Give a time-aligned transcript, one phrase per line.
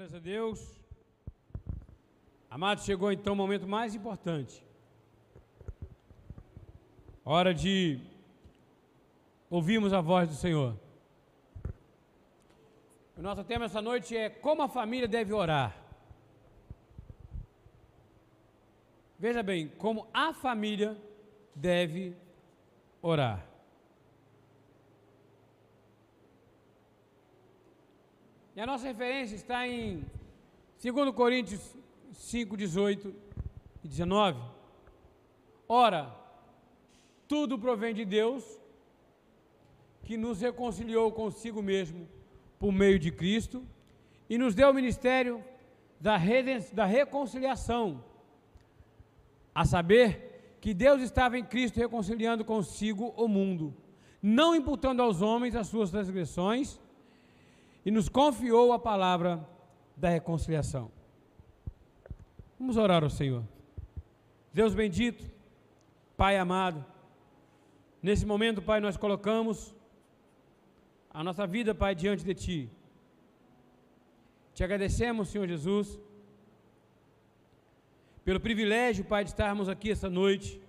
[0.00, 0.80] Glórias a Deus.
[2.48, 4.64] Amado, chegou então o momento mais importante.
[7.22, 8.00] Hora de
[9.50, 10.74] ouvirmos a voz do Senhor.
[13.14, 15.76] O nosso tema essa noite é como a família deve orar.
[19.18, 20.96] Veja bem, como a família
[21.54, 22.16] deve
[23.02, 23.49] orar.
[28.54, 30.04] E a nossa referência está em
[30.82, 31.76] 2 Coríntios
[32.12, 33.14] 5, 18
[33.84, 34.40] e 19.
[35.68, 36.12] Ora,
[37.28, 38.44] tudo provém de Deus,
[40.02, 42.08] que nos reconciliou consigo mesmo
[42.58, 43.64] por meio de Cristo
[44.28, 45.44] e nos deu o ministério
[46.00, 46.16] da,
[46.72, 48.02] da reconciliação,
[49.54, 53.74] a saber que Deus estava em Cristo reconciliando consigo o mundo,
[54.20, 56.80] não imputando aos homens as suas transgressões,
[57.84, 59.46] e nos confiou a palavra
[59.96, 60.90] da reconciliação.
[62.58, 63.42] Vamos orar ao Senhor.
[64.52, 65.30] Deus bendito,
[66.16, 66.84] Pai amado,
[68.02, 69.74] nesse momento, Pai, nós colocamos
[71.10, 72.70] a nossa vida, Pai, diante de Ti.
[74.54, 75.98] Te agradecemos, Senhor Jesus,
[78.24, 80.60] pelo privilégio, Pai, de estarmos aqui essa noite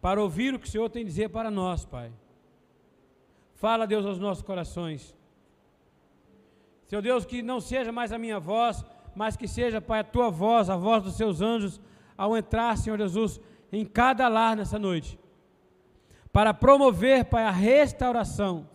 [0.00, 2.10] para ouvir o que o Senhor tem a dizer para nós, Pai.
[3.54, 5.14] Fala, Deus, aos nossos corações.
[6.90, 10.28] Senhor Deus, que não seja mais a minha voz, mas que seja, Pai, a tua
[10.28, 11.80] voz, a voz dos seus anjos,
[12.18, 15.16] ao entrar, Senhor Jesus, em cada lar nessa noite,
[16.32, 18.68] para promover, Pai, a restauração,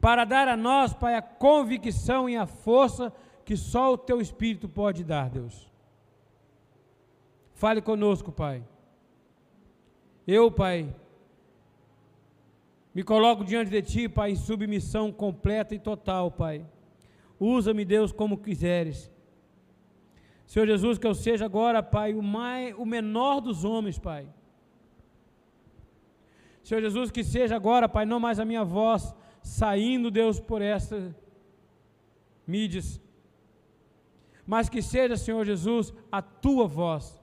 [0.00, 3.12] para dar a nós, Pai, a convicção e a força
[3.44, 5.70] que só o teu Espírito pode dar, Deus.
[7.52, 8.64] Fale conosco, Pai.
[10.26, 10.88] Eu, Pai,
[12.94, 16.64] me coloco diante de Ti, Pai, em submissão completa e total, Pai
[17.38, 19.10] Usa-me, Deus, como quiseres.
[20.46, 24.28] Senhor Jesus, que eu seja agora, Pai, o, mais, o menor dos homens, Pai.
[26.62, 31.14] Senhor Jesus, que seja agora, Pai, não mais a minha voz saindo, Deus, por estas
[32.46, 33.00] mídias,
[34.46, 37.20] mas que seja, Senhor Jesus, a tua voz.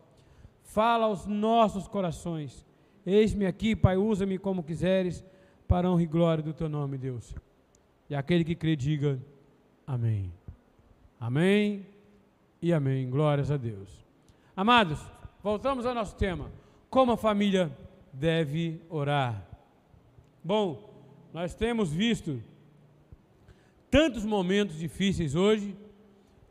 [0.63, 2.65] Fala aos nossos corações.
[3.05, 5.23] Eis-me aqui, Pai, usa-me como quiseres,
[5.67, 7.33] para honra e glória do teu nome, Deus.
[8.09, 9.19] E aquele que crê, diga.
[9.85, 10.31] Amém.
[11.19, 11.85] Amém
[12.61, 13.09] e amém.
[13.09, 14.03] Glórias a Deus.
[14.55, 14.99] Amados,
[15.41, 16.51] voltamos ao nosso tema.
[16.89, 17.75] Como a família
[18.13, 19.45] deve orar.
[20.43, 20.93] Bom,
[21.33, 22.41] nós temos visto
[23.89, 25.75] tantos momentos difíceis hoje,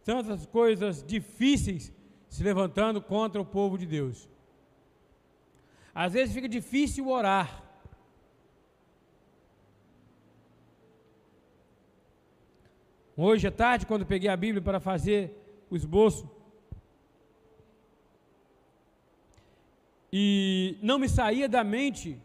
[0.05, 1.93] tantas coisas difíceis
[2.29, 4.29] se levantando contra o povo de Deus.
[5.95, 7.62] Às vezes fica difícil orar.
[13.15, 15.37] Hoje à tarde, quando peguei a Bíblia para fazer
[15.69, 16.27] o esboço,
[20.11, 22.19] e não me saía da mente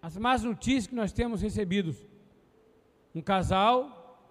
[0.00, 1.92] as más notícias que nós temos recebido.
[3.12, 4.22] Um casal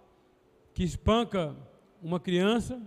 [0.74, 1.54] que espanca
[2.02, 2.82] uma criança,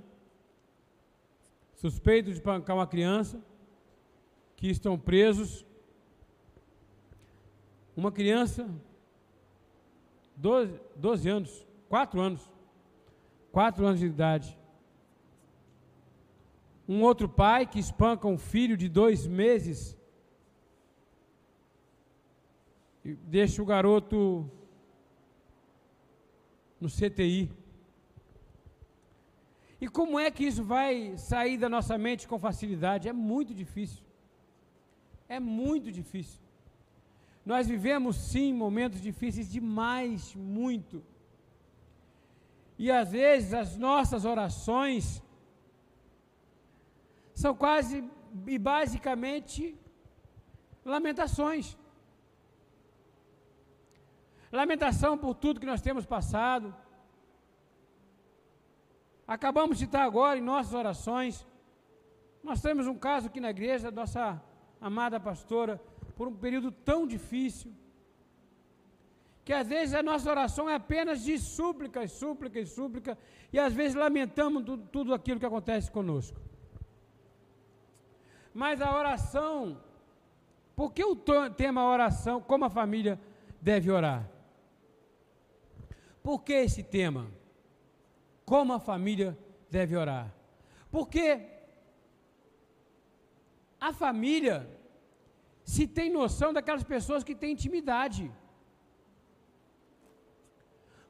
[1.75, 3.39] suspeito de espancar uma criança,
[4.57, 5.67] que estão presos.
[7.95, 8.67] Uma criança,
[10.37, 12.51] 12, 12 anos, Quatro anos.
[13.51, 14.59] Quatro anos de idade.
[16.89, 19.97] Um outro pai que espanca um filho de dois meses
[23.05, 24.51] e deixa o garoto
[26.81, 27.51] no CTI.
[29.81, 33.09] E como é que isso vai sair da nossa mente com facilidade?
[33.09, 34.03] É muito difícil.
[35.29, 36.41] É muito difícil.
[37.45, 41.03] Nós vivemos sim momentos difíceis demais, muito.
[42.79, 45.23] E às vezes as nossas orações
[47.35, 48.09] são quase
[48.47, 49.77] e basicamente
[50.85, 51.77] lamentações.
[54.51, 56.75] Lamentação por tudo que nós temos passado.
[59.27, 61.47] Acabamos de citar agora em nossas orações.
[62.43, 64.43] Nós temos um caso aqui na igreja, nossa
[64.81, 65.83] amada pastora,
[66.17, 67.73] por um período tão difícil
[69.49, 73.17] que às vezes a nossa oração é apenas de súplica, súplica, e súplica,
[73.51, 76.39] e às vezes lamentamos tudo, tudo aquilo que acontece conosco.
[78.53, 79.81] Mas a oração,
[80.77, 81.17] por que o
[81.57, 83.19] tema oração, como a família
[83.59, 84.29] deve orar?
[86.23, 87.27] Por que esse tema?
[88.45, 89.31] Como a família
[89.71, 90.31] deve orar?
[90.91, 91.27] Porque
[93.81, 94.69] a família
[95.65, 98.31] se tem noção daquelas pessoas que têm intimidade.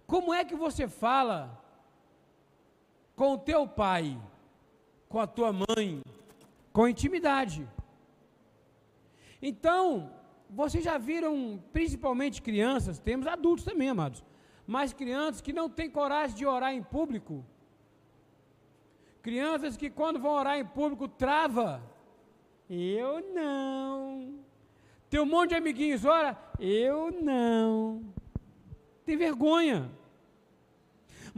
[0.08, 1.38] Como é que você fala
[3.18, 4.16] com o teu pai,
[5.08, 6.00] com a tua mãe,
[6.72, 7.68] com intimidade.
[9.42, 10.12] Então,
[10.48, 14.24] vocês já viram, principalmente crianças, temos adultos também, amados,
[14.64, 17.44] mas crianças que não têm coragem de orar em público.
[19.20, 21.82] Crianças que quando vão orar em público trava.
[22.70, 24.38] Eu não.
[25.10, 28.04] Tem um monte de amiguinhos, ora, eu não.
[29.04, 29.90] Tem vergonha.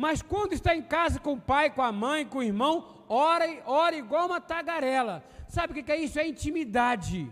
[0.01, 3.45] Mas quando está em casa com o pai, com a mãe, com o irmão, ora,
[3.67, 5.23] ora igual uma tagarela.
[5.47, 6.19] Sabe o que é isso?
[6.19, 7.31] É intimidade.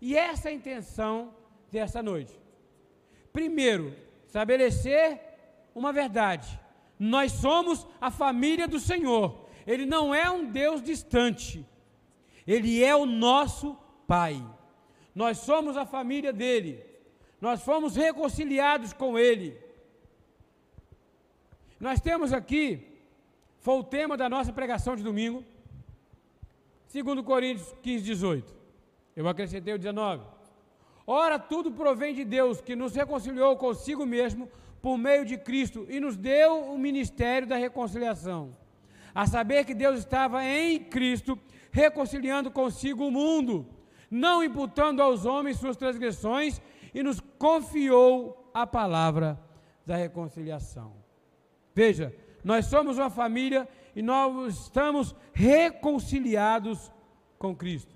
[0.00, 1.32] E essa é a intenção
[1.70, 2.36] dessa noite.
[3.32, 5.20] Primeiro, estabelecer
[5.72, 6.58] uma verdade.
[6.98, 9.46] Nós somos a família do Senhor.
[9.64, 11.64] Ele não é um Deus distante.
[12.44, 14.44] Ele é o nosso Pai.
[15.14, 16.91] Nós somos a família dele.
[17.42, 19.58] Nós fomos reconciliados com ele.
[21.80, 22.86] Nós temos aqui,
[23.58, 25.44] foi o tema da nossa pregação de domingo,
[26.92, 28.54] 2 Coríntios 15, 18.
[29.16, 30.22] Eu acrescentei o 19.
[31.04, 34.48] Ora, tudo provém de Deus, que nos reconciliou consigo mesmo
[34.80, 38.56] por meio de Cristo e nos deu o ministério da reconciliação.
[39.12, 41.36] A saber que Deus estava em Cristo
[41.72, 43.66] reconciliando consigo o mundo,
[44.08, 46.60] não imputando aos homens suas transgressões,
[46.94, 49.36] e nos confiou a palavra
[49.84, 50.92] da reconciliação.
[51.74, 56.92] Veja, nós somos uma família e nós estamos reconciliados
[57.40, 57.92] com Cristo.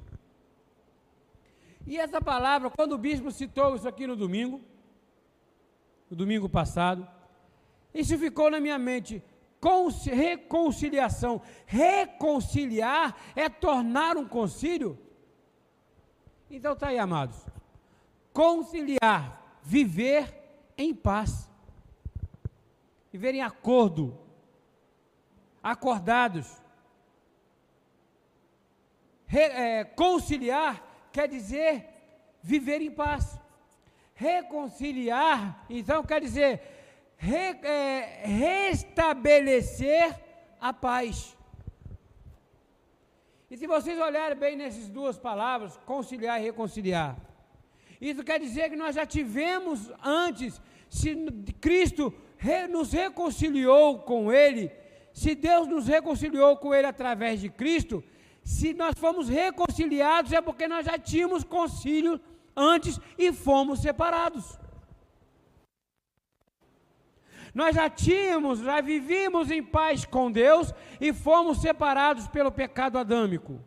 [1.86, 4.60] E essa palavra, quando o bispo citou isso aqui no domingo,
[6.10, 7.06] no domingo passado,
[7.94, 9.22] isso ficou na minha mente
[10.12, 11.40] reconciliação.
[11.66, 14.98] Reconciliar é tornar um concílio.
[16.50, 17.55] Então está aí, amados.
[18.36, 20.30] Conciliar, viver
[20.76, 21.48] em paz.
[23.10, 24.14] Viver em acordo.
[25.62, 26.46] Acordados.
[29.26, 31.88] Re, é, conciliar quer dizer
[32.42, 33.40] viver em paz.
[34.14, 36.60] Reconciliar, então, quer dizer
[37.16, 40.14] re, é, restabelecer
[40.60, 41.34] a paz.
[43.50, 47.16] E se vocês olharem bem nessas duas palavras, conciliar e reconciliar,
[48.00, 51.14] isso quer dizer que nós já tivemos antes, se
[51.60, 52.12] Cristo
[52.70, 54.70] nos reconciliou com Ele,
[55.12, 58.04] se Deus nos reconciliou com Ele através de Cristo,
[58.44, 62.20] se nós fomos reconciliados é porque nós já tínhamos concílio
[62.54, 64.58] antes e fomos separados.
[67.54, 73.58] Nós já tínhamos, já vivíamos em paz com Deus e fomos separados pelo pecado adâmico.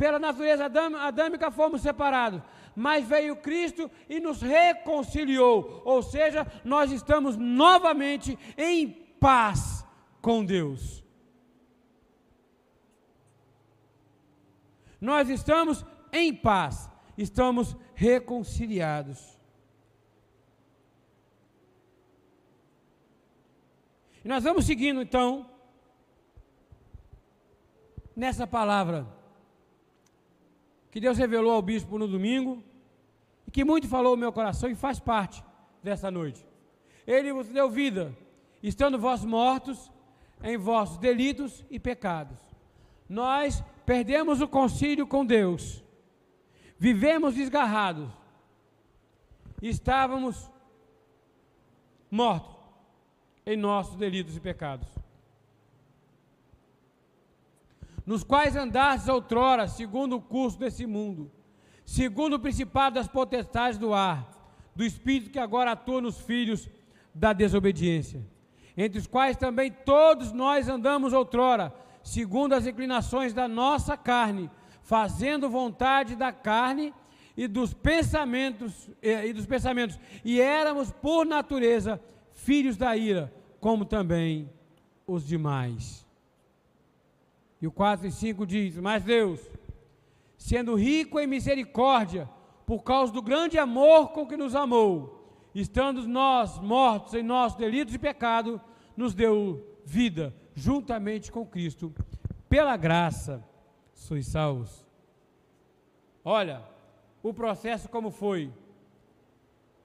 [0.00, 2.40] Pela natureza adâmica fomos separados,
[2.74, 8.88] mas veio Cristo e nos reconciliou, ou seja, nós estamos novamente em
[9.20, 9.86] paz
[10.22, 11.04] com Deus.
[14.98, 16.88] Nós estamos em paz,
[17.18, 19.38] estamos reconciliados.
[24.24, 25.46] E nós vamos seguindo então
[28.16, 29.19] nessa palavra
[30.90, 32.62] que Deus revelou ao bispo no domingo
[33.46, 35.42] e que muito falou no meu coração e faz parte
[35.82, 36.44] dessa noite.
[37.06, 38.16] Ele vos deu vida,
[38.62, 39.90] estando vós mortos
[40.42, 42.38] em vossos delitos e pecados.
[43.08, 45.82] Nós perdemos o concílio com Deus,
[46.78, 48.08] vivemos desgarrados,
[49.60, 50.50] estávamos
[52.10, 52.56] mortos
[53.44, 54.99] em nossos delitos e pecados.
[58.06, 61.30] Nos quais andastes outrora, segundo o curso desse mundo,
[61.84, 64.30] segundo o principado das potestades do ar,
[64.74, 66.68] do espírito que agora atua nos filhos
[67.14, 68.24] da desobediência,
[68.76, 74.50] entre os quais também todos nós andamos outrora, segundo as inclinações da nossa carne,
[74.82, 76.94] fazendo vontade da carne
[77.36, 82.00] e dos pensamentos eh, e dos pensamentos, e éramos por natureza
[82.32, 84.50] filhos da ira, como também
[85.06, 86.06] os demais.
[87.60, 89.40] E o 4 e 5 diz: Mas Deus,
[90.36, 92.28] sendo rico em misericórdia,
[92.64, 97.94] por causa do grande amor com que nos amou, estando nós mortos em nossos delitos
[97.94, 98.60] e pecado,
[98.96, 101.92] nos deu vida juntamente com Cristo.
[102.48, 103.44] Pela graça
[103.92, 104.86] sois salvos.
[106.24, 106.62] Olha,
[107.22, 108.52] o processo como foi.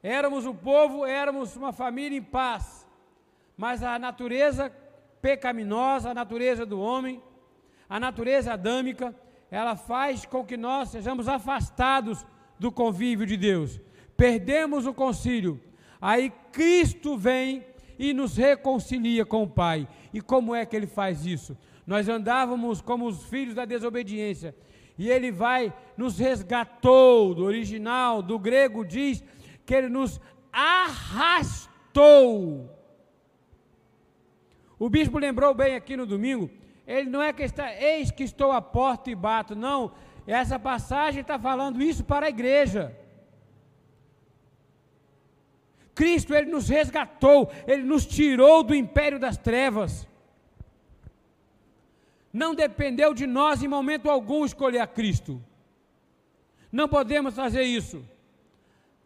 [0.02, 2.88] Éramos o povo, éramos uma família em paz,
[3.58, 4.72] mas a natureza
[5.22, 7.22] pecaminosa, a natureza do homem,
[7.90, 9.16] a natureza adâmica,
[9.50, 12.26] ela faz com que nós sejamos afastados
[12.60, 13.80] do convívio de Deus.
[14.18, 15.62] Perdemos o concílio.
[16.02, 17.66] Aí Cristo vem
[17.98, 19.88] e nos reconcilia com o Pai.
[20.14, 21.58] E como é que ele faz isso?
[21.86, 24.56] Nós andávamos como os filhos da desobediência.
[24.98, 29.24] E ele vai, nos resgatou, do original, do grego diz
[29.66, 31.96] que ele nos arrastou.
[34.80, 36.50] O bispo lembrou bem aqui no domingo,
[36.88, 39.92] ele não é que está, eis que estou à porta e bato, não.
[40.28, 42.96] Essa passagem está falando isso para a igreja.
[45.94, 50.08] Cristo, Ele nos resgatou, Ele nos tirou do império das trevas.
[52.32, 55.42] Não dependeu de nós em momento algum escolher a Cristo.
[56.72, 58.04] Não podemos fazer isso.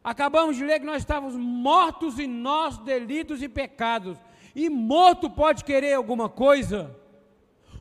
[0.03, 4.17] Acabamos de ler que nós estávamos mortos em nossos delitos e pecados.
[4.55, 6.95] E morto pode querer alguma coisa.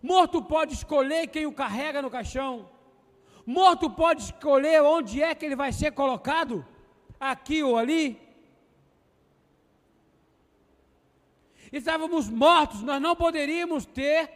[0.02, 2.68] Morto pode escolher quem o carrega no caixão.
[3.44, 6.66] Morto pode escolher onde é que ele vai ser colocado,
[7.18, 8.20] aqui ou ali.
[11.72, 14.30] Estávamos mortos, nós não poderíamos ter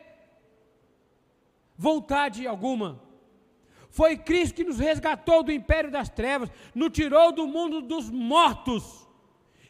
[1.76, 3.00] vontade alguma.
[3.90, 9.07] Foi Cristo que nos resgatou do império das trevas, nos tirou do mundo dos mortos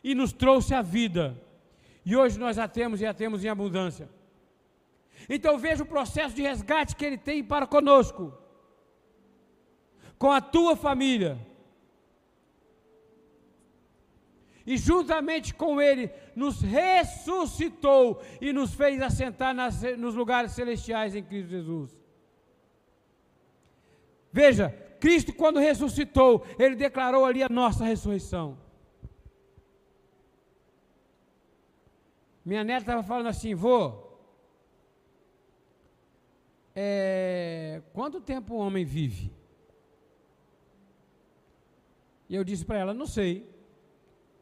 [0.03, 1.41] e nos trouxe a vida.
[2.05, 4.09] E hoje nós a temos e a temos em abundância.
[5.29, 8.33] Então veja o processo de resgate que ele tem para conosco,
[10.19, 11.39] com a tua família
[14.67, 21.23] e juntamente com Ele nos ressuscitou e nos fez assentar nas, nos lugares celestiais em
[21.23, 22.01] Cristo Jesus.
[24.33, 28.59] Veja, Cristo, quando ressuscitou, Ele declarou ali a nossa ressurreição.
[32.45, 34.12] Minha neta estava falando assim, vô,
[36.75, 39.33] é, quanto tempo o homem vive?
[42.29, 43.47] E eu disse para ela, não sei.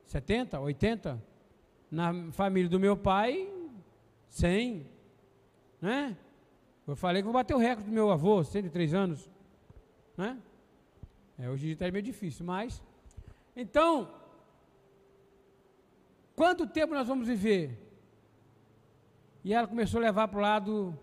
[0.06, 1.22] 70, 80.
[1.90, 3.52] Na família do meu pai,
[4.28, 4.86] 100.
[5.80, 6.16] Né?
[6.86, 9.28] Eu falei que vou bater o recorde do meu avô, 103 anos.
[10.16, 10.38] Né?
[11.38, 12.82] É, hoje em dia está meio difícil, mas.
[13.56, 14.08] Então,
[16.36, 17.76] quanto tempo nós vamos viver?
[19.42, 20.98] E ela começou a levar para o lado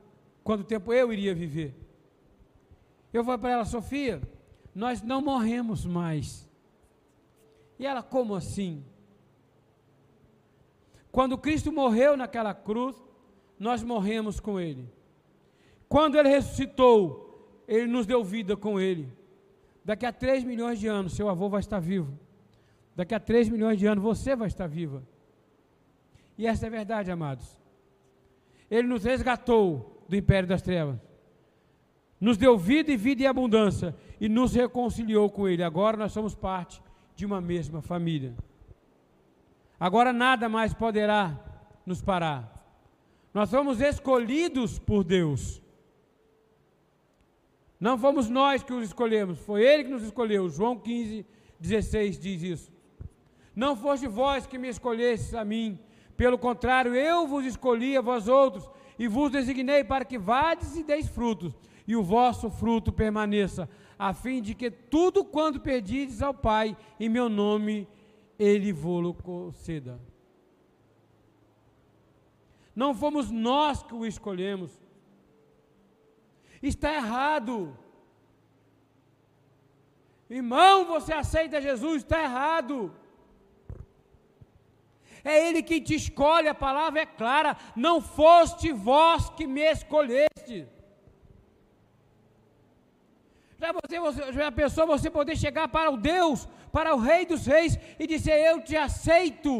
[0.48, 1.76] quanto tempo eu iria viver.
[3.12, 4.22] Eu falei para ela, Sofia,
[4.74, 6.50] nós não morremos mais.
[7.78, 8.82] E ela, como assim?
[11.12, 12.96] Quando Cristo morreu naquela cruz,
[13.60, 14.90] nós morremos com Ele.
[15.90, 19.12] Quando Ele ressuscitou, Ele nos deu vida com Ele.
[19.84, 22.18] Daqui a 3 milhões de anos, seu avô vai estar vivo.
[22.96, 25.04] Daqui a 3 milhões de anos, você vai estar viva.
[26.38, 27.60] E essa é a verdade, amados.
[28.72, 31.00] Ele nos resgatou do império das trevas.
[32.20, 33.96] Nos deu vida e vida em abundância.
[34.20, 35.64] E nos reconciliou com Ele.
[35.64, 36.82] Agora nós somos parte
[37.16, 38.34] de uma mesma família.
[39.80, 41.40] Agora nada mais poderá
[41.86, 42.54] nos parar.
[43.34, 45.62] Nós fomos escolhidos por Deus.
[47.80, 50.50] Não fomos nós que os escolhemos, foi Ele que nos escolheu.
[50.50, 51.24] João 15,
[51.60, 52.72] 16 diz isso.
[53.56, 55.80] Não foste vós que me escolhestes a mim,
[56.16, 60.84] pelo contrário, eu vos escolhi a vós outros, e vos designei para que vades e
[60.84, 61.54] deis frutos,
[61.88, 67.10] e o vosso fruto permaneça, a fim de que tudo quanto pedides ao Pai, em
[67.10, 67.88] meu nome,
[68.38, 70.00] ele vô-lo conceda.
[72.76, 74.72] Não fomos nós que o escolhemos.
[76.62, 77.76] Está errado.
[80.30, 82.94] Irmão, você aceita Jesus, está errado.
[85.32, 87.52] É Ele quem te escolhe, a palavra é clara.
[87.86, 90.58] Não foste vós que me escolheste.
[93.62, 97.46] Já você, você, já pensou você poder chegar para o Deus, para o Rei dos
[97.46, 99.54] Reis e dizer: Eu te aceito.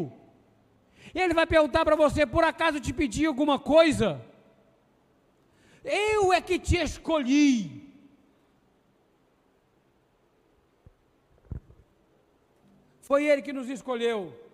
[1.14, 4.08] E ele vai perguntar para você: Por acaso te pedi alguma coisa?
[5.84, 7.52] Eu é que te escolhi.
[13.02, 14.47] Foi ele que nos escolheu.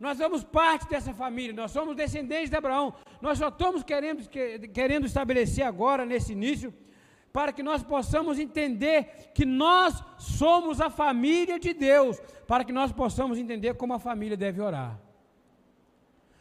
[0.00, 2.94] Nós somos parte dessa família, nós somos descendentes de Abraão.
[3.20, 4.26] Nós só estamos querendo,
[4.72, 6.72] querendo estabelecer agora, nesse início,
[7.30, 12.90] para que nós possamos entender que nós somos a família de Deus, para que nós
[12.90, 14.98] possamos entender como a família deve orar.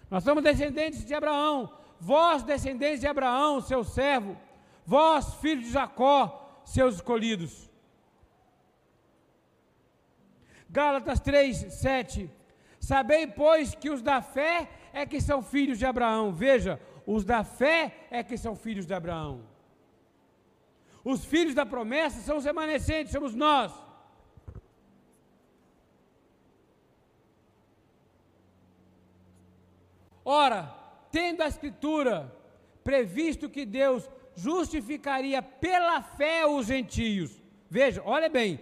[0.09, 4.37] Nós somos descendentes de Abraão, vós descendentes de Abraão, seu servo,
[4.85, 7.69] vós filhos de Jacó, seus escolhidos.
[10.69, 12.38] Gálatas 3, 7.
[12.79, 16.33] Sabei, pois, que os da fé é que são filhos de Abraão.
[16.33, 19.43] Veja, os da fé é que são filhos de Abraão.
[21.03, 23.71] Os filhos da promessa são os remanescentes, somos nós.
[30.24, 30.75] Ora,
[31.12, 32.36] tendo a Escritura
[32.83, 37.41] previsto que Deus justificaria pela fé os gentios.
[37.69, 38.59] Veja, olha bem.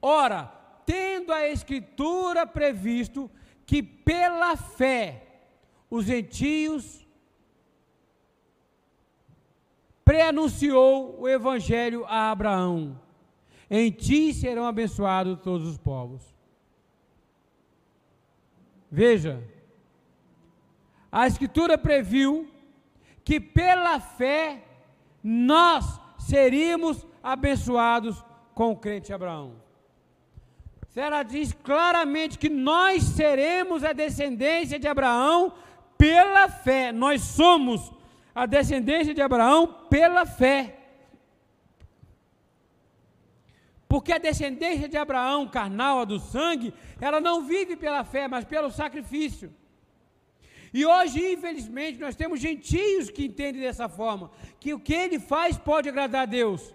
[0.00, 0.52] Ora,
[0.86, 3.30] tendo a Escritura previsto
[3.66, 5.22] que pela fé
[5.90, 7.06] os gentios
[10.04, 13.00] preanunciou o evangelho a Abraão.
[13.70, 16.22] Em ti serão abençoados todos os povos.
[18.90, 19.42] Veja,
[21.10, 22.48] a Escritura previu
[23.24, 24.62] que pela fé
[25.22, 28.22] nós seríamos abençoados
[28.54, 29.63] com o crente Abraão.
[30.94, 35.52] Ela diz claramente que nós seremos a descendência de Abraão
[35.98, 36.92] pela fé.
[36.92, 37.92] Nós somos
[38.34, 40.78] a descendência de Abraão pela fé.
[43.88, 48.44] Porque a descendência de Abraão, carnal, a do sangue, ela não vive pela fé, mas
[48.44, 49.52] pelo sacrifício.
[50.72, 55.56] E hoje, infelizmente, nós temos gentios que entendem dessa forma, que o que ele faz
[55.56, 56.74] pode agradar a Deus.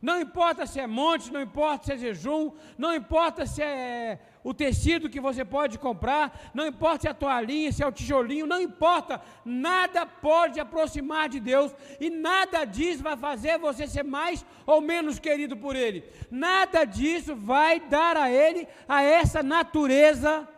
[0.00, 4.54] Não importa se é monte, não importa se é jejum, não importa se é o
[4.54, 8.46] tecido que você pode comprar, não importa se é a toalhinha, se é o tijolinho,
[8.46, 14.44] não importa, nada pode aproximar de Deus e nada disso vai fazer você ser mais
[14.64, 16.02] ou menos querido por Ele.
[16.30, 20.48] Nada disso vai dar a Ele a essa natureza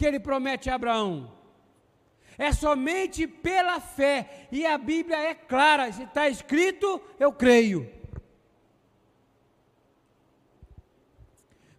[0.00, 1.39] que ele promete a Abraão.
[2.40, 7.86] É somente pela fé, e a Bíblia é clara, se está escrito, eu creio.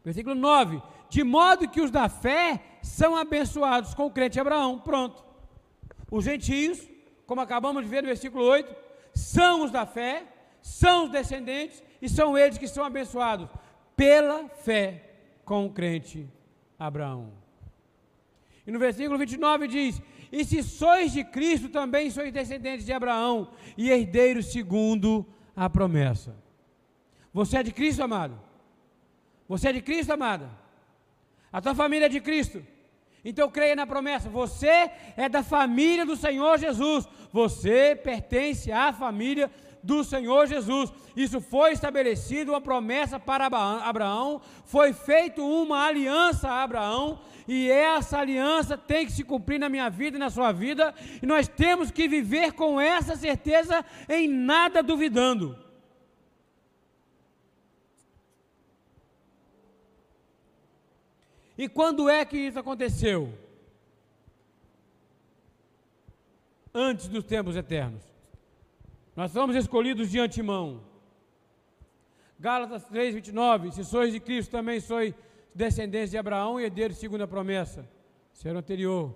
[0.05, 4.77] Versículo 9: De modo que os da fé são abençoados com o crente Abraão.
[4.77, 5.25] Pronto.
[6.11, 6.87] Os gentios,
[7.25, 8.75] como acabamos de ver no versículo 8,
[9.15, 10.27] são os da fé,
[10.61, 13.49] são os descendentes e são eles que são abençoados
[13.95, 15.09] pela fé
[15.43, 16.29] com o crente
[16.77, 17.33] Abraão.
[18.67, 19.99] E no versículo 29 diz:
[20.31, 26.35] E se sois de Cristo, também sois descendentes de Abraão e herdeiros segundo a promessa.
[27.33, 28.39] Você é de Cristo, amado?
[29.47, 30.49] Você é de Cristo, amada?
[31.51, 32.65] A tua família é de Cristo.
[33.23, 34.29] Então creia na promessa.
[34.29, 37.07] Você é da família do Senhor Jesus.
[37.31, 39.51] Você pertence à família
[39.83, 40.91] do Senhor Jesus.
[41.15, 48.19] Isso foi estabelecido uma promessa para Abraão, foi feita uma aliança a Abraão, e essa
[48.19, 51.91] aliança tem que se cumprir na minha vida e na sua vida, e nós temos
[51.91, 55.57] que viver com essa certeza, em nada duvidando.
[61.57, 63.37] E quando é que isso aconteceu?
[66.73, 68.01] Antes dos tempos eternos.
[69.15, 70.81] Nós somos escolhidos de antemão.
[72.39, 73.71] Gálatas 3, 29.
[73.71, 75.13] Se sois de Cristo, também sois
[75.53, 77.87] descendentes de Abraão e herdeiros segundo a promessa.
[78.33, 79.13] Ser anterior.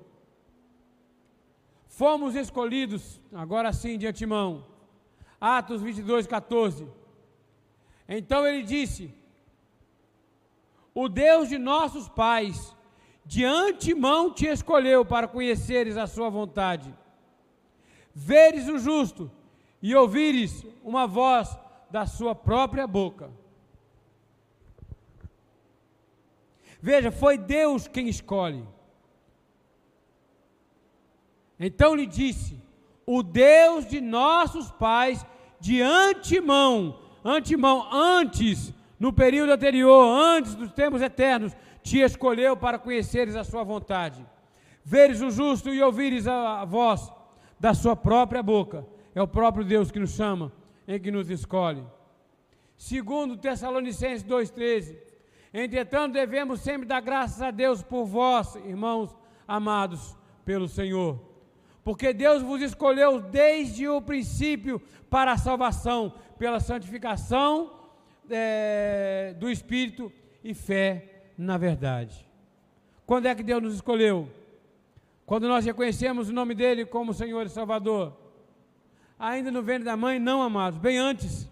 [1.88, 4.66] Fomos escolhidos, agora sim, de antemão.
[5.40, 6.86] Atos 22, 14.
[8.08, 9.14] Então ele disse:
[10.94, 12.76] O Deus de nossos pais,
[13.26, 16.94] de antemão te escolheu para conheceres a sua vontade.
[18.14, 19.32] Veres o justo
[19.86, 21.56] e ouvires uma voz
[21.92, 23.30] da sua própria boca.
[26.82, 28.68] Veja, foi Deus quem escolhe.
[31.60, 32.60] Então lhe disse:
[33.06, 35.24] O Deus de nossos pais,
[35.60, 43.36] de antemão, antemão, antes, no período anterior, antes dos tempos eternos, te escolheu para conheceres
[43.36, 44.26] a sua vontade.
[44.84, 47.14] Veres o justo e ouvires a voz
[47.60, 50.52] da sua própria boca é o próprio Deus que nos chama,
[50.86, 51.82] em que nos escolhe.
[52.76, 54.98] Segundo Tessalonicenses 2,13,
[55.54, 59.16] entretanto devemos sempre dar graças a Deus por vós, irmãos
[59.48, 61.18] amados pelo Senhor,
[61.82, 67.72] porque Deus vos escolheu desde o princípio para a salvação, pela santificação
[68.30, 70.12] é, do Espírito
[70.44, 72.28] e fé na verdade.
[73.06, 74.30] Quando é que Deus nos escolheu?
[75.26, 78.25] Quando nós reconhecemos o nome dEle como Senhor e Salvador
[79.18, 81.50] ainda no ventre da mãe, não, amados, bem antes.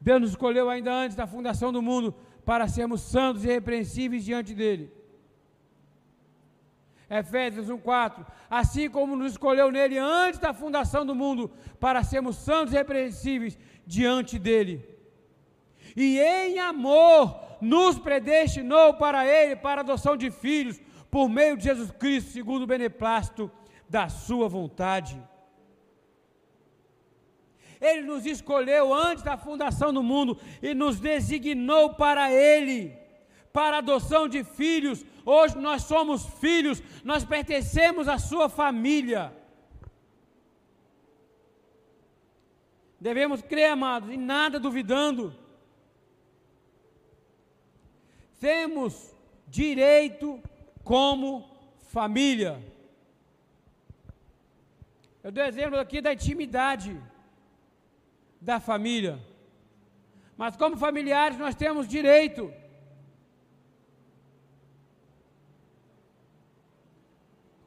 [0.00, 4.54] Deus nos escolheu ainda antes da fundação do mundo para sermos santos e irrepreensíveis diante
[4.54, 4.92] dele.
[7.08, 8.24] Efésios 1:4.
[8.48, 13.58] Assim como nos escolheu nele antes da fundação do mundo para sermos santos e irrepreensíveis
[13.86, 14.88] diante dele.
[15.96, 21.90] E em amor nos predestinou para ele para adoção de filhos por meio de Jesus
[21.90, 23.50] Cristo, segundo o beneplácito
[23.88, 25.20] da sua vontade
[27.80, 32.94] ele nos escolheu antes da fundação do mundo e nos designou para Ele,
[33.52, 35.04] para adoção de filhos.
[35.24, 39.32] Hoje nós somos filhos, nós pertencemos à sua família.
[43.00, 45.34] Devemos crer, amados, e nada duvidando.
[48.38, 49.16] Temos
[49.48, 50.38] direito
[50.84, 51.48] como
[51.88, 52.62] família.
[55.22, 57.00] Eu dou exemplo aqui da intimidade
[58.40, 59.18] da família.
[60.36, 62.52] Mas como familiares nós temos direito.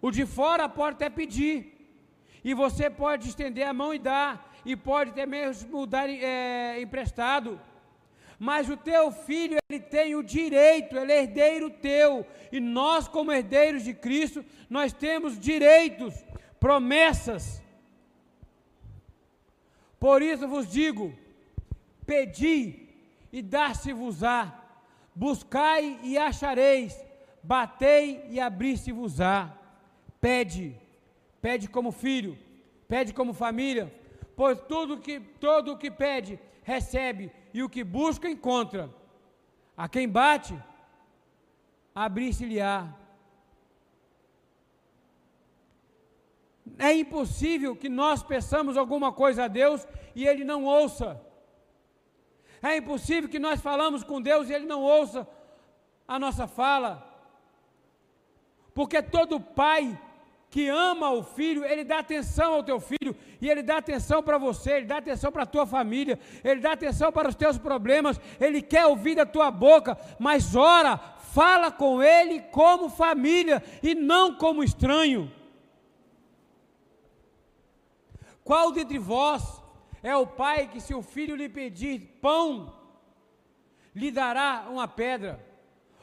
[0.02, 1.72] O de fora pode até pedir.
[2.44, 4.52] E você pode estender a mão e dar.
[4.66, 7.60] E pode até mesmo dar é, emprestado.
[8.38, 12.28] Mas o teu filho, ele tem o direito, ele é herdeiro teu.
[12.52, 16.14] E nós, como herdeiros de Cristo, nós temos direitos,
[16.60, 17.63] promessas.
[20.04, 21.14] Por isso vos digo:
[22.06, 22.90] pedi
[23.32, 24.54] e dar-se-vos-á,
[25.16, 26.94] buscai e achareis,
[27.42, 29.58] batei e abri-se-vos-á.
[30.20, 30.76] Pede,
[31.42, 32.38] pede como filho,
[32.86, 33.94] pede como família,
[34.36, 38.90] pois tudo que todo o que pede recebe e o que busca encontra.
[39.78, 40.54] A quem bate,
[41.96, 42.94] abrir-se-lhe-á.
[46.78, 51.22] É impossível que nós peçamos alguma coisa a Deus e Ele não ouça.
[52.62, 55.28] É impossível que nós falamos com Deus e Ele não ouça
[56.08, 57.10] a nossa fala.
[58.74, 60.00] Porque todo pai
[60.54, 64.38] que ama o filho, ele dá atenção ao teu filho, e ele dá atenção para
[64.38, 68.22] você, ele dá atenção para a tua família, ele dá atenção para os teus problemas,
[68.40, 70.96] ele quer ouvir da tua boca, mas ora,
[71.34, 75.32] fala com ele como família e não como estranho.
[78.44, 79.62] Qual dentre vós
[80.02, 82.74] é o pai que, se o filho lhe pedir pão,
[83.96, 85.44] lhe dará uma pedra?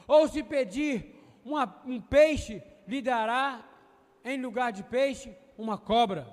[0.09, 3.65] Ou se pedir uma, um peixe, lhe dará,
[4.25, 6.27] em lugar de peixe, uma cobra?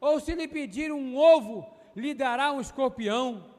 [0.00, 3.58] Ou se lhe pedir um ovo, lhe dará um escorpião?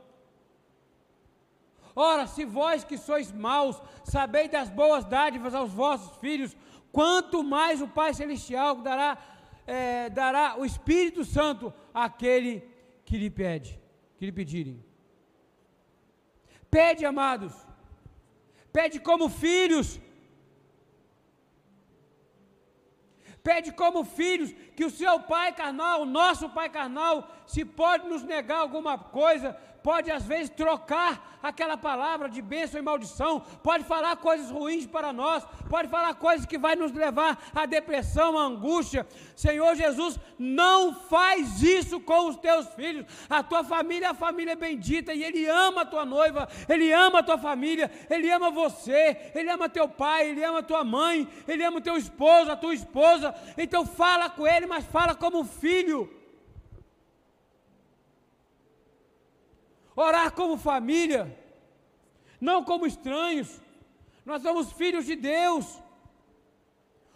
[1.95, 6.55] Ora, se vós que sois maus, sabeis das boas dádivas aos vossos filhos,
[6.91, 9.17] quanto mais o Pai Celestial dará,
[9.65, 12.63] é, dará o Espírito Santo àquele
[13.05, 13.79] que lhe pede,
[14.17, 14.83] que lhe pedirem.
[16.69, 17.53] Pede, amados,
[18.71, 19.99] pede como filhos,
[23.43, 28.23] pede como filhos, que o seu pai carnal, o nosso pai carnal, se pode nos
[28.23, 34.17] negar alguma coisa, pode às vezes trocar aquela palavra de bênção e maldição, pode falar
[34.17, 39.07] coisas ruins para nós, pode falar coisas que vai nos levar à depressão, à angústia.
[39.35, 43.05] Senhor Jesus, não faz isso com os teus filhos.
[43.29, 47.19] A tua família é a família bendita e ele ama a tua noiva, ele ama
[47.19, 51.63] a tua família, ele ama você, ele ama teu pai, ele ama tua mãe, ele
[51.63, 53.33] ama teu esposo, a tua esposa.
[53.57, 56.18] Então fala com ele, mas fala como filho.
[60.01, 61.37] Orar como família,
[62.39, 63.61] não como estranhos.
[64.25, 65.65] Nós somos filhos de Deus.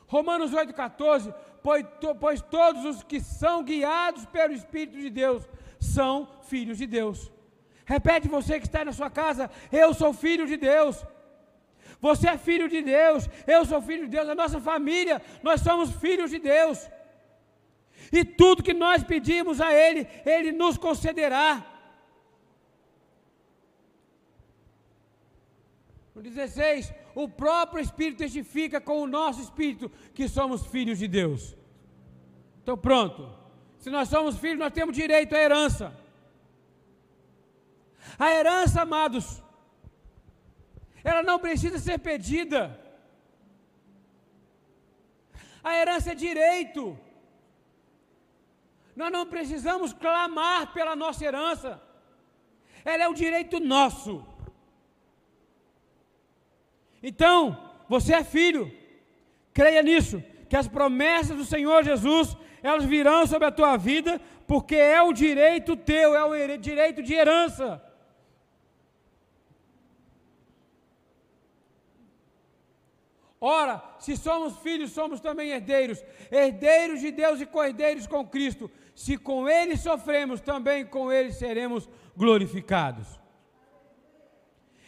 [0.08, 1.86] Romanos 8,14, pois,
[2.20, 5.48] pois todos os que são guiados pelo Espírito de Deus
[5.80, 7.32] são filhos de Deus.
[7.86, 11.06] Repete você que está na sua casa, eu sou filho de Deus.
[12.00, 15.92] Você é filho de Deus, eu sou filho de Deus, a nossa família, nós somos
[15.92, 16.90] filhos de Deus.
[18.12, 21.73] E tudo que nós pedimos a Ele, Ele nos concederá.
[26.24, 31.56] 16, o próprio Espírito testifica com o nosso Espírito que somos filhos de Deus.
[32.62, 33.30] Então, pronto.
[33.78, 35.94] Se nós somos filhos, nós temos direito à herança.
[38.18, 39.44] A herança, amados,
[41.04, 42.80] ela não precisa ser pedida.
[45.64, 46.98] A herança é direito.
[48.96, 51.82] Nós não precisamos clamar pela nossa herança.
[52.86, 54.26] Ela é um direito nosso.
[57.04, 58.72] Então, você é filho,
[59.54, 64.76] creia nisso, que as promessas do Senhor Jesus, elas virão sobre a tua vida, porque
[64.76, 67.84] é o direito teu, é o direito de herança.
[73.42, 78.72] Ora, se somos filhos, somos também herdeiros, herdeiros de Deus e co-herdeiros com Cristo.
[78.96, 83.20] Se com Ele sofremos, também com Ele seremos glorificados.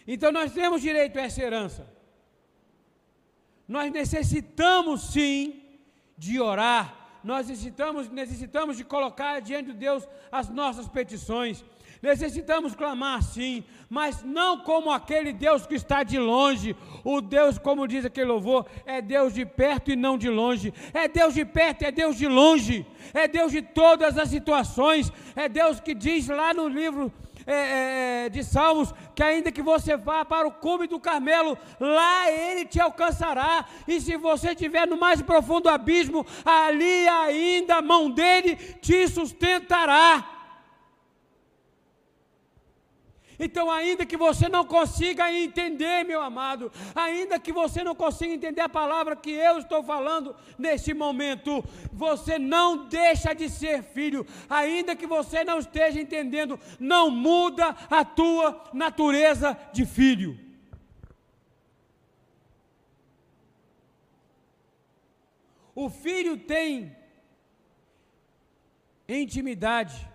[0.08, 1.95] Então nós temos direito a essa herança.
[3.68, 5.62] Nós necessitamos sim
[6.18, 11.66] de orar, nós necessitamos, necessitamos de colocar diante de Deus as nossas petições.
[12.02, 16.76] Necessitamos clamar sim, mas não como aquele Deus que está de longe.
[17.04, 20.72] O Deus, como diz aquele louvor, é Deus de perto e não de longe.
[20.94, 22.86] É Deus de perto é Deus de longe.
[23.12, 25.12] É Deus de todas as situações.
[25.36, 27.12] É Deus que diz lá no livro
[27.48, 31.58] é, é, é, de Salmos, que ainda que você vá para o cume do Carmelo,
[31.80, 37.82] lá ele te alcançará, e se você estiver no mais profundo abismo, ali ainda a
[37.82, 40.35] mão dele te sustentará.
[43.40, 48.62] Então, ainda que você não consiga entender, meu amado, ainda que você não consiga entender
[48.62, 54.96] a palavra que eu estou falando neste momento, você não deixa de ser filho, ainda
[54.96, 60.40] que você não esteja entendendo, não muda a tua natureza de filho.
[65.76, 66.96] O filho tem
[69.10, 70.08] intimidade,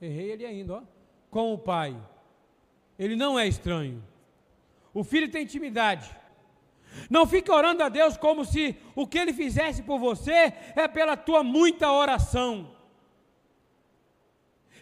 [0.00, 0.82] errei ele ainda, ó,
[1.30, 1.94] com o pai.
[3.02, 4.00] Ele não é estranho.
[4.94, 6.08] O filho tem intimidade.
[7.10, 11.16] Não fique orando a Deus como se o que ele fizesse por você é pela
[11.16, 12.70] tua muita oração.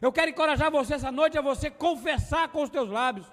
[0.02, 3.26] Eu quero encorajar você essa noite a você confessar com os teus lábios.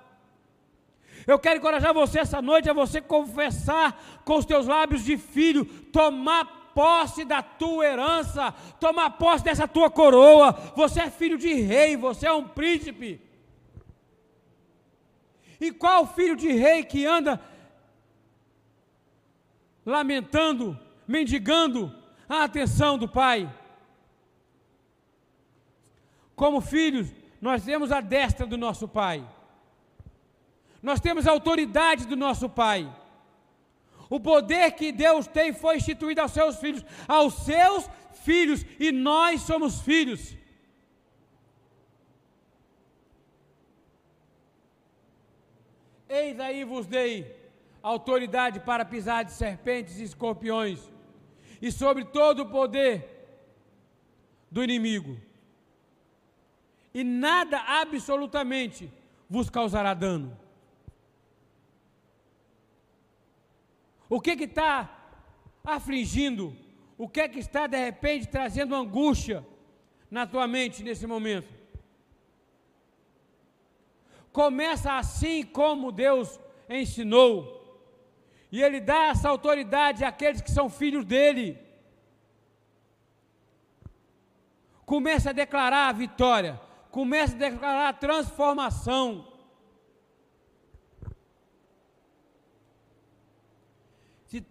[1.26, 5.66] Eu quero encorajar você essa noite a você confessar com os teus lábios de filho,
[5.92, 10.54] tomar posse da tua herança, tomar posse dessa tua coroa.
[10.78, 13.27] Você é filho de rei, você é um príncipe.
[15.60, 17.42] E qual filho de rei que anda
[19.86, 21.94] lamentando, mendigando
[22.30, 23.52] a atenção do pai?
[26.36, 29.28] Como filhos, nós temos a destra do nosso pai.
[30.82, 32.88] Nós temos a autoridade do nosso pai.
[34.10, 37.90] O poder que Deus tem foi instituído aos seus filhos, aos seus
[38.24, 40.37] filhos, e nós somos filhos.
[46.10, 47.36] Eis aí vos dei
[47.82, 50.80] autoridade para pisar de serpentes e escorpiões,
[51.62, 53.18] e sobre todo o poder
[54.50, 55.18] do inimigo.
[56.94, 58.92] E nada absolutamente
[59.30, 60.38] vos causará dano.
[64.10, 64.98] O que está
[65.64, 66.56] afligindo?
[66.98, 69.46] O que, que está de repente trazendo angústia
[70.10, 71.57] na tua mente nesse momento?
[74.38, 77.36] Começa assim como Deus ensinou.
[78.52, 81.60] E Ele dá essa autoridade àqueles que são filhos dele.
[84.86, 89.28] Começa a declarar a vitória, começa a declarar a transformação.
[94.28, 94.46] Se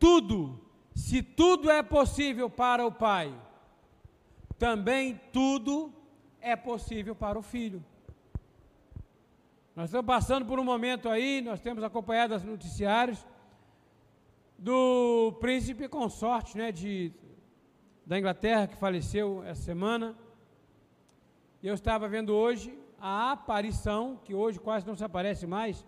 [0.00, 0.60] tudo,
[0.96, 3.32] se tudo é possível para o Pai,
[4.58, 5.92] também tudo
[6.40, 7.84] é possível para o Filho.
[9.78, 13.24] Nós estamos passando por um momento aí, nós temos acompanhado os noticiários
[14.58, 17.12] do príncipe consorte né, de,
[18.04, 20.16] da Inglaterra que faleceu essa semana.
[21.62, 25.86] E eu estava vendo hoje a aparição, que hoje quase não se aparece mais,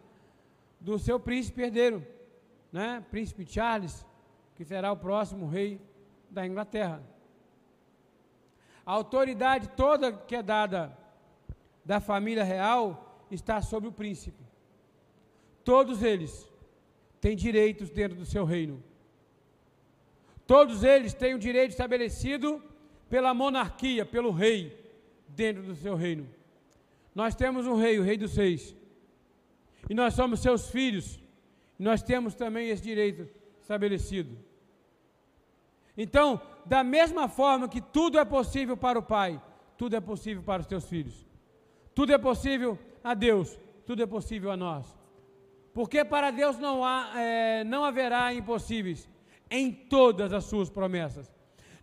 [0.78, 2.06] do seu príncipe herdeiro,
[2.70, 4.06] né, príncipe Charles,
[4.54, 5.80] que será o próximo rei
[6.30, 7.02] da Inglaterra.
[8.86, 10.96] A autoridade toda que é dada
[11.84, 14.42] da família real está sobre o príncipe.
[15.64, 16.50] Todos eles
[17.20, 18.82] têm direitos dentro do seu reino.
[20.46, 22.62] Todos eles têm o direito estabelecido
[23.08, 24.76] pela monarquia, pelo rei,
[25.28, 26.28] dentro do seu reino.
[27.14, 28.74] Nós temos um rei, o rei dos seis.
[29.88, 31.20] E nós somos seus filhos.
[31.78, 33.28] E nós temos também esse direito
[33.60, 34.36] estabelecido.
[35.96, 39.40] Então, da mesma forma que tudo é possível para o pai,
[39.76, 41.26] tudo é possível para os teus filhos.
[41.94, 44.86] Tudo é possível a Deus, tudo é possível a nós.
[45.72, 49.08] Porque para Deus não, há, é, não haverá impossíveis
[49.50, 51.32] em todas as suas promessas.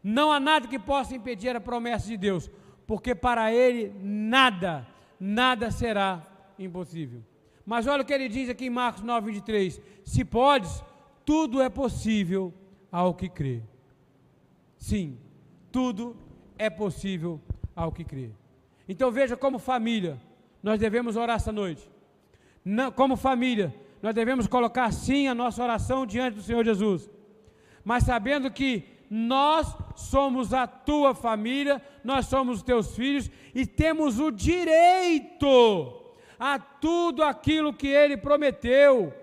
[0.04, 2.50] Não há nada que possa impedir a promessa de Deus,
[2.86, 4.88] porque para Ele nada,
[5.20, 6.26] nada será
[6.58, 7.22] impossível.
[7.66, 10.82] Mas olha o que ele diz aqui em Marcos 9, 23: Se podes,
[11.26, 12.54] tudo é possível
[12.90, 13.62] ao que crê.
[14.78, 15.18] Sim,
[15.70, 16.16] tudo
[16.58, 17.42] é possível
[17.76, 18.32] ao que crê.
[18.88, 20.18] Então veja como família,
[20.62, 21.90] nós devemos orar essa noite.
[22.64, 27.10] Não, como família, nós devemos colocar sim a nossa oração diante do Senhor Jesus,
[27.84, 34.20] mas sabendo que nós somos a tua família, nós somos os teus filhos e temos
[34.20, 39.14] o direito a tudo aquilo que ele prometeu.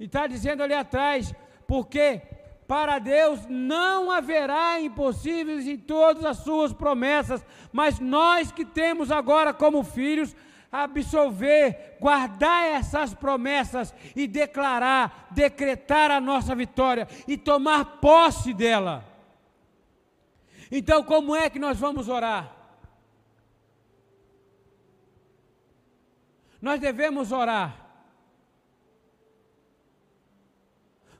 [0.00, 1.32] E está dizendo ali atrás,
[1.66, 2.20] porque
[2.68, 9.54] Para Deus não haverá impossíveis em todas as suas promessas, mas nós que temos agora
[9.54, 10.36] como filhos,
[10.70, 19.04] absolver, guardar essas promessas e declarar, decretar a nossa vitória e tomar posse dela.
[20.70, 22.54] Então, como é que nós vamos orar?
[26.60, 27.86] Nós devemos orar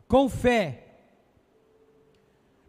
[0.07, 0.85] com fé.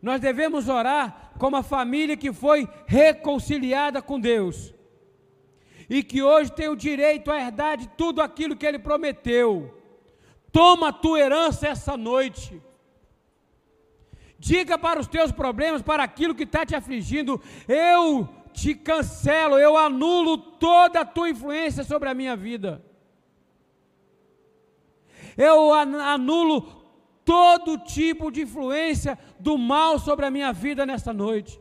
[0.01, 4.73] Nós devemos orar como a família que foi reconciliada com Deus
[5.89, 9.75] e que hoje tem o direito a herdar de tudo aquilo que Ele prometeu.
[10.51, 12.61] Toma a tua herança essa noite.
[14.37, 19.75] Diga para os teus problemas, para aquilo que está te afligindo, eu te cancelo, eu
[19.75, 22.83] anulo toda a tua influência sobre a minha vida.
[25.35, 26.61] Eu anulo
[27.25, 31.59] todo tipo de influência do mal sobre a minha vida nesta noite.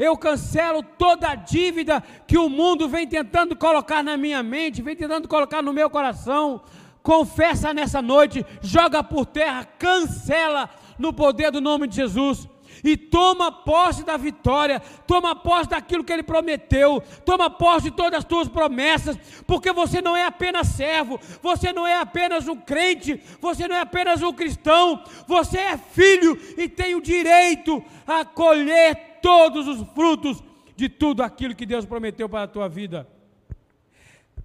[0.00, 4.96] Eu cancelo toda a dívida que o mundo vem tentando colocar na minha mente, vem
[4.96, 6.62] tentando colocar no meu coração.
[7.02, 12.48] Confessa nessa noite, joga por terra, cancela no poder do nome de Jesus.
[12.82, 18.20] E toma posse da vitória, toma posse daquilo que Ele prometeu, toma posse de todas
[18.20, 23.20] as tuas promessas, porque você não é apenas servo, você não é apenas um crente,
[23.38, 29.09] você não é apenas um cristão, você é filho e tem o direito a colher
[29.22, 30.42] todos os frutos
[30.76, 33.06] de tudo aquilo que Deus prometeu para a tua vida.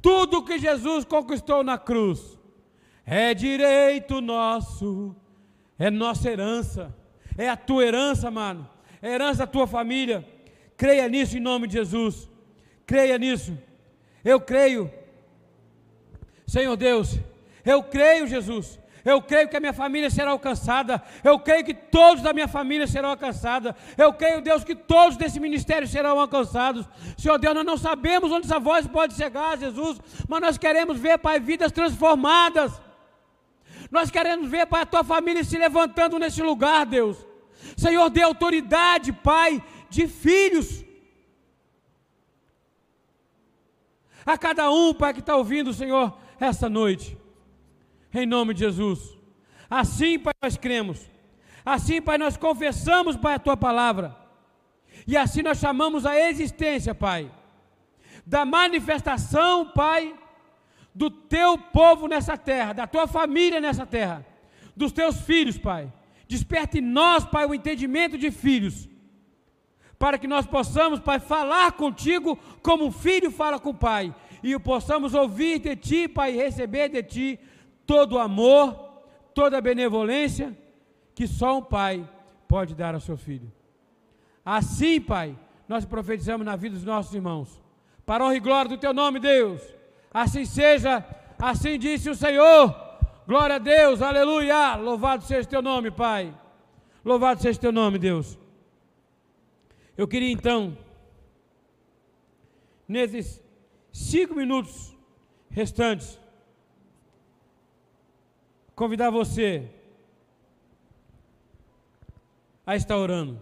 [0.01, 2.39] Tudo que Jesus conquistou na cruz
[3.05, 5.15] é direito nosso
[5.77, 6.95] é nossa herança,
[7.37, 8.67] é a tua herança, mano,
[9.01, 10.25] é herança da tua família.
[10.77, 12.29] Creia nisso em nome de Jesus,
[12.85, 13.57] creia nisso.
[14.23, 14.91] Eu creio,
[16.47, 17.19] Senhor Deus,
[17.65, 18.79] eu creio, Jesus.
[19.05, 20.99] Eu creio que a minha família será alcançada.
[21.23, 23.71] Eu creio que todos da minha família serão alcançados.
[23.95, 26.89] Eu creio, Deus, que todos desse ministério serão alcançados.
[27.15, 31.19] Senhor Deus, nós não sabemos onde essa voz pode chegar, Jesus, mas nós queremos ver,
[31.19, 32.81] Pai, vidas transformadas.
[33.91, 37.23] Nós queremos ver, Pai, a tua família se levantando nesse lugar, Deus.
[37.77, 40.83] Senhor, dê autoridade, Pai, de filhos.
[44.25, 47.15] A cada um, Pai, que está ouvindo, Senhor, essa noite.
[48.15, 49.17] Em nome de Jesus.
[49.69, 51.09] Assim, Pai, nós cremos.
[51.65, 54.15] Assim, Pai, nós confessamos, Pai, a tua palavra.
[55.05, 57.29] E assim nós chamamos a existência, Pai,
[58.25, 60.15] da manifestação, Pai,
[60.93, 64.25] do teu povo nessa terra, da tua família nessa terra,
[64.75, 65.91] dos teus filhos, Pai.
[66.27, 68.87] Desperte em nós, Pai, o entendimento de filhos,
[69.99, 74.57] para que nós possamos, Pai, falar contigo como um filho fala com o Pai, e
[74.57, 77.39] possamos ouvir de Ti, Pai, e receber de Ti
[77.85, 78.73] todo o amor,
[79.33, 80.57] toda benevolência
[81.13, 82.07] que só um Pai
[82.47, 83.51] pode dar ao seu filho.
[84.43, 87.61] Assim, Pai, nós profetizamos na vida dos nossos irmãos.
[88.05, 89.75] Para honra e glória do Teu nome, Deus
[90.17, 91.05] Assim seja,
[91.37, 92.73] assim disse o Senhor.
[93.27, 94.77] Glória a Deus, aleluia.
[94.77, 96.33] Louvado seja teu nome, Pai.
[97.03, 98.39] Louvado seja teu nome, Deus.
[99.97, 100.77] Eu queria então,
[102.87, 103.43] nesses
[103.91, 104.95] cinco minutos
[105.49, 106.17] restantes,
[108.75, 109.71] convidar você
[112.65, 113.41] a estar orando.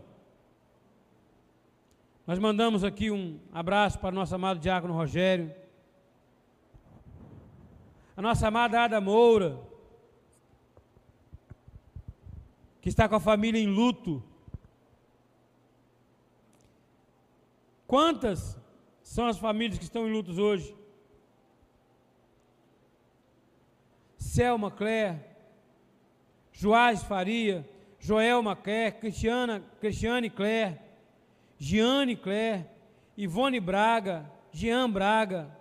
[2.28, 5.64] Nós mandamos aqui um abraço para o nosso amado diácono Rogério
[8.16, 9.60] a nossa amada Ada Moura,
[12.80, 14.24] que está com a família em luto.
[17.88, 18.58] Quantas
[19.02, 20.76] são as famílias que estão em lutos hoje?
[24.24, 25.20] Selma Claire,
[26.52, 27.68] Joás Faria,
[28.00, 30.80] Joelma Claire, Cristiana, Cristiane Claire,
[31.58, 32.66] Giane Claire,
[33.18, 35.52] Ivone Braga, Jean Braga,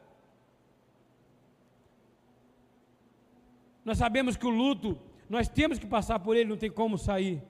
[3.85, 4.99] Nós sabemos que o luto,
[5.29, 7.43] nós temos que passar por ele, não tem como sair.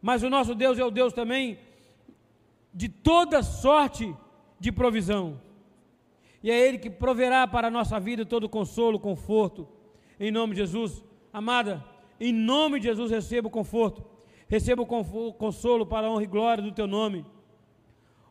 [0.00, 1.58] Mas o nosso Deus é o Deus também
[2.72, 4.14] de toda sorte
[4.58, 5.40] de provisão.
[6.42, 9.68] E é Ele que proverá para a nossa vida todo consolo, conforto.
[10.18, 11.04] Em nome de Jesus.
[11.32, 11.84] Amada,
[12.18, 14.04] em nome de Jesus receba o conforto.
[14.48, 17.24] Receba o consolo para a honra e glória do Teu nome.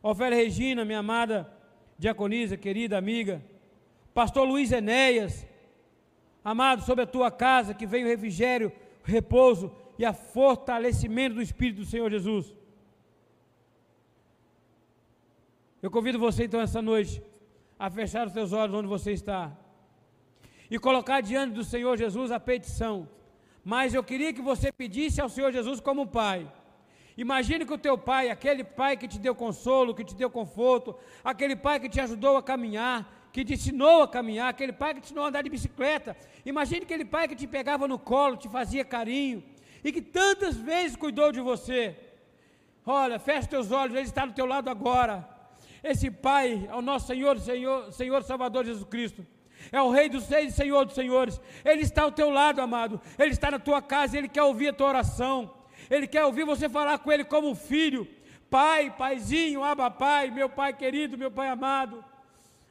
[0.02, 1.50] Ofélia Regina, minha amada
[1.98, 3.42] diaconisa, querida amiga.
[4.14, 5.46] Pastor Luiz Enéas,
[6.42, 8.72] Amado, sobre a tua casa que venha o refrigério,
[9.06, 12.54] o repouso e a fortalecimento do Espírito do Senhor Jesus.
[15.82, 17.22] Eu convido você então essa noite
[17.80, 19.42] a fechar os teus olhos onde você está
[20.70, 23.08] e colocar diante do Senhor Jesus a petição.
[23.64, 26.40] Mas eu queria que você pedisse ao Senhor Jesus como pai.
[27.16, 30.94] Imagine que o teu pai, aquele pai que te deu consolo, que te deu conforto,
[31.24, 32.98] aquele pai que te ajudou a caminhar,
[33.32, 36.14] que te ensinou a caminhar, aquele pai que te ensinou a andar de bicicleta.
[36.44, 39.42] Imagine aquele pai que te pegava no colo, te fazia carinho
[39.82, 41.96] e que tantas vezes cuidou de você.
[42.84, 45.28] Olha, fecha teus olhos, ele está do teu lado agora.
[45.82, 49.26] Esse pai é o nosso Senhor, Senhor, Senhor Salvador Jesus Cristo.
[49.72, 51.40] É o Rei dos Reis Senhor dos Senhores.
[51.64, 53.00] Ele está ao teu lado, amado.
[53.18, 55.54] Ele está na tua casa, ele quer ouvir a tua oração.
[55.90, 58.06] Ele quer ouvir você falar com ele como filho.
[58.48, 62.04] Pai, paizinho, aba pai, meu pai querido, meu pai amado.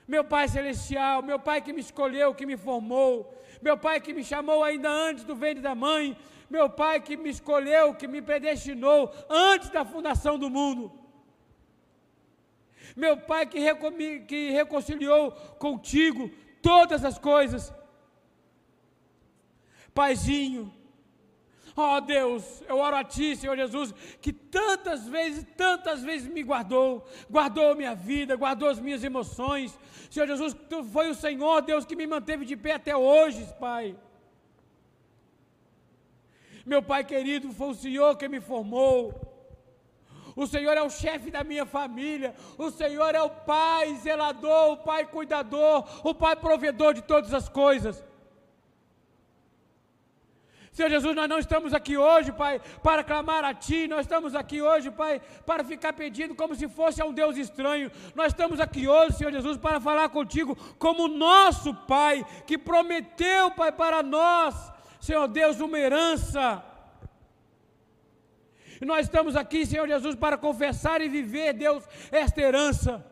[0.08, 3.36] Meu pai celestial, meu pai que me escolheu, que me formou.
[3.62, 6.18] Meu pai que me chamou ainda antes do ventre da mãe.
[6.50, 10.92] Meu pai que me escolheu, que me predestinou antes da fundação do mundo
[12.96, 13.60] meu Pai que,
[14.28, 16.30] que reconciliou contigo
[16.62, 17.74] todas as coisas.
[19.94, 20.74] Paizinho,
[21.76, 26.44] ó oh Deus, eu oro a Ti, Senhor Jesus, que tantas vezes, tantas vezes me
[26.44, 29.78] guardou, guardou minha vida, guardou as minhas emoções.
[30.10, 33.96] Senhor Jesus, Tu foi o Senhor, Deus, que me manteve de pé até hoje, Pai.
[36.66, 39.29] Meu Pai querido, foi o Senhor que me formou.
[40.44, 42.34] O Senhor é o chefe da minha família.
[42.58, 47.50] O Senhor é o Pai zelador, o Pai cuidador, o Pai provedor de todas as
[47.50, 48.02] coisas.
[50.72, 54.62] Senhor Jesus, nós não estamos aqui hoje, Pai, para clamar a Ti, nós estamos aqui
[54.62, 57.92] hoje, Pai, para ficar pedindo como se fosse a um Deus estranho.
[58.16, 63.74] Nós estamos aqui hoje, Senhor Jesus, para falar contigo como nosso Pai, que prometeu, Pai,
[63.74, 64.56] para nós,
[65.02, 66.64] Senhor Deus, uma herança
[68.82, 73.06] e nós estamos aqui, Senhor Jesus, para confessar e viver, Deus, esta herança.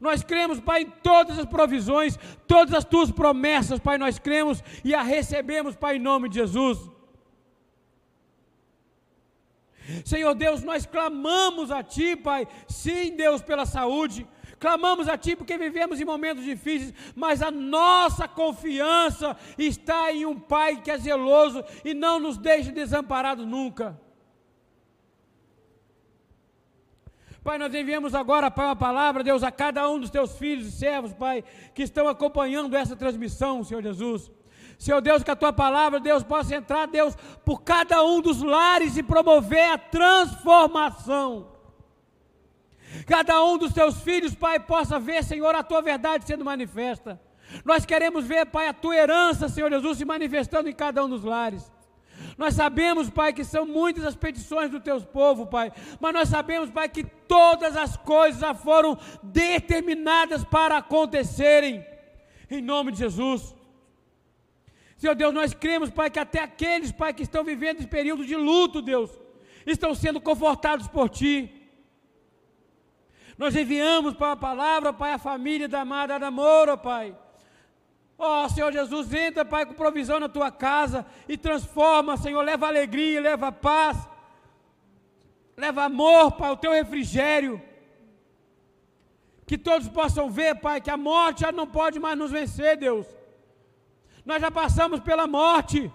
[0.00, 4.94] Nós cremos, Pai, em todas as provisões, todas as tuas promessas, Pai, nós cremos e
[4.94, 6.78] a recebemos, Pai, em nome de Jesus.
[10.04, 14.26] Senhor Deus, nós clamamos a Ti, Pai, sim, Deus, pela saúde,
[14.60, 20.38] clamamos a Ti porque vivemos em momentos difíceis, mas a nossa confiança está em um
[20.38, 23.98] Pai que é zeloso e não nos deixa desamparados nunca.
[27.48, 30.70] Pai, nós enviamos agora, Pai, uma palavra, Deus, a cada um dos teus filhos e
[30.70, 31.42] servos, Pai,
[31.74, 34.30] que estão acompanhando essa transmissão, Senhor Jesus.
[34.78, 38.98] Senhor Deus, que a tua palavra, Deus, possa entrar, Deus, por cada um dos lares
[38.98, 41.52] e promover a transformação.
[43.06, 47.18] Cada um dos teus filhos, Pai, possa ver, Senhor, a tua verdade sendo manifesta.
[47.64, 51.24] Nós queremos ver, Pai, a tua herança, Senhor Jesus, se manifestando em cada um dos
[51.24, 51.72] lares.
[52.38, 56.70] Nós sabemos, Pai, que são muitas as petições do teu povo, Pai, mas nós sabemos,
[56.70, 61.84] Pai, que todas as coisas já foram determinadas para acontecerem,
[62.48, 63.56] em nome de Jesus.
[64.96, 68.36] Senhor Deus, nós cremos, Pai, que até aqueles, Pai, que estão vivendo esse período de
[68.36, 69.10] luto, Deus,
[69.66, 71.52] estão sendo confortados por Ti.
[73.36, 77.16] Nós enviamos, Pai, a palavra, Pai, a família da amada Ada Moura, Pai
[78.18, 82.66] Ó oh, Senhor Jesus, entra, Pai, com provisão na tua casa e transforma, Senhor, leva
[82.66, 83.96] alegria, leva paz,
[85.56, 87.62] leva amor, Pai, o teu refrigério.
[89.46, 93.06] Que todos possam ver, Pai, que a morte já não pode mais nos vencer, Deus.
[94.24, 95.90] Nós já passamos pela morte.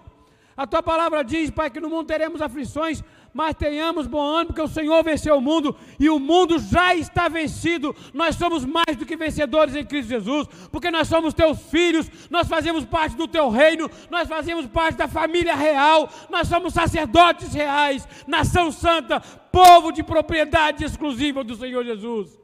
[0.56, 3.04] A tua palavra diz, Pai, que no mundo teremos aflições,
[3.34, 7.26] mas tenhamos bom ânimo, porque o Senhor venceu o mundo e o mundo já está
[7.26, 7.94] vencido.
[8.14, 12.46] Nós somos mais do que vencedores em Cristo Jesus, porque nós somos teus filhos, nós
[12.46, 18.06] fazemos parte do teu reino, nós fazemos parte da família real, nós somos sacerdotes reais,
[18.24, 22.38] nação santa, povo de propriedade exclusiva do Senhor Jesus.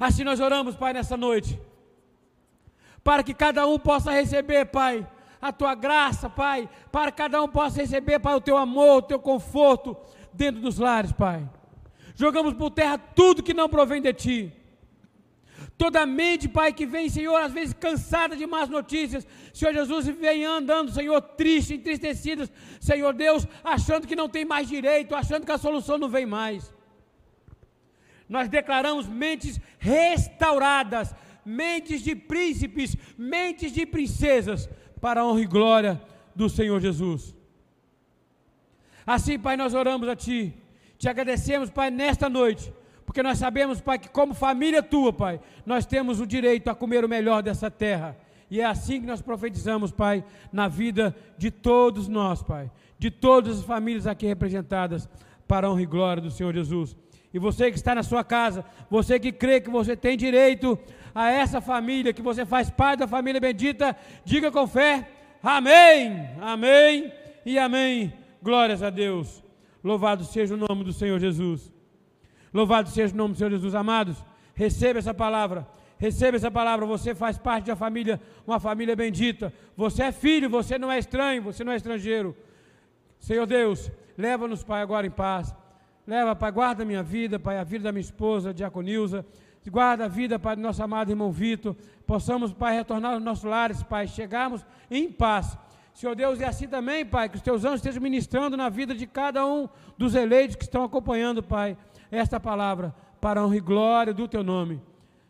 [0.00, 1.60] Assim nós oramos, Pai, nessa noite,
[3.04, 5.06] para que cada um possa receber, Pai,
[5.42, 9.02] a tua graça, Pai, para que cada um possa receber, Pai, o teu amor, o
[9.02, 9.96] teu conforto
[10.32, 11.50] dentro dos lares, Pai.
[12.14, 14.52] Jogamos por terra tudo que não provém de Ti.
[15.76, 20.44] Toda mente, Pai, que vem, Senhor, às vezes cansada de más notícias, Senhor Jesus, vem
[20.44, 25.58] andando, Senhor, triste, entristecidas, Senhor Deus, achando que não tem mais direito, achando que a
[25.58, 26.72] solução não vem mais.
[28.28, 31.12] Nós declaramos mentes restauradas,
[31.44, 34.68] mentes de príncipes, mentes de princesas,
[35.02, 36.00] para a honra e glória
[36.32, 37.34] do Senhor Jesus.
[39.04, 40.54] Assim, Pai, nós oramos a Ti,
[40.96, 42.72] te agradecemos, Pai, nesta noite,
[43.04, 47.04] porque nós sabemos, Pai, que como família Tua, Pai, nós temos o direito a comer
[47.04, 48.16] o melhor dessa terra.
[48.48, 53.58] E é assim que nós profetizamos, Pai, na vida de todos nós, Pai, de todas
[53.58, 55.08] as famílias aqui representadas,
[55.48, 56.96] para a honra e glória do Senhor Jesus.
[57.32, 60.78] E você que está na sua casa, você que crê que você tem direito
[61.14, 65.08] a essa família, que você faz parte da família bendita, diga com fé:
[65.42, 67.12] Amém, Amém
[67.44, 68.12] e Amém.
[68.42, 69.42] Glórias a Deus.
[69.82, 71.72] Louvado seja o nome do Senhor Jesus.
[72.52, 73.74] Louvado seja o nome do Senhor Jesus.
[73.74, 74.22] Amados,
[74.54, 75.66] receba essa palavra.
[75.98, 76.84] Receba essa palavra.
[76.84, 79.52] Você faz parte da família, uma família bendita.
[79.76, 82.36] Você é filho, você não é estranho, você não é estrangeiro.
[83.18, 85.54] Senhor Deus, leva-nos, Pai, agora em paz.
[86.06, 89.24] Leva, Pai, guarda minha vida, Pai, a vida da minha esposa, Diaconilza.
[89.70, 91.76] Guarda a vida, Pai, do nosso amado irmão Vitor.
[92.04, 95.56] Possamos, Pai, retornar aos nossos lares, Pai, chegarmos em paz.
[95.94, 99.06] Senhor Deus, e assim também, Pai, que os teus anjos estejam ministrando na vida de
[99.06, 101.76] cada um dos eleitos que estão acompanhando, Pai,
[102.10, 104.82] esta palavra, para honra e glória do teu nome.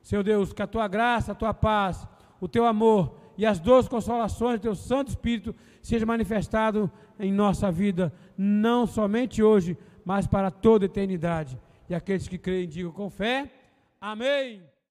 [0.02, 2.08] Senhor Deus, que a tua graça, a tua paz,
[2.40, 7.70] o teu amor e as duas consolações do teu Santo Espírito sejam manifestado em nossa
[7.70, 11.58] vida, não somente hoje, mas para toda eternidade.
[11.88, 13.50] E aqueles que creem, digam com fé:
[14.00, 14.71] Amém.